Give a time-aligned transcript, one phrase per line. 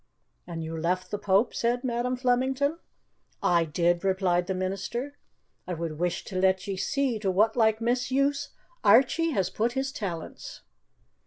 [0.47, 2.79] "And you left the Pope?" said Madam Flemington.
[3.43, 5.15] "I did," replied the minister.
[5.67, 8.49] "I would wish to let ye see to whatlike misuse
[8.83, 10.61] Airchie has put his talents."